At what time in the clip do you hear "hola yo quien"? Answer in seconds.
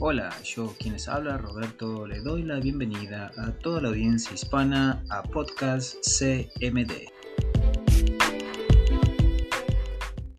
0.00-0.94